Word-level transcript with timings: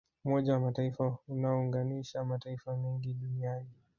umoja 0.25 0.53
wa 0.53 0.59
mataifa 0.59 1.17
unaounganisha 1.27 2.23
mataifa 2.23 2.75
mengi 2.77 3.13
duniani 3.13 3.69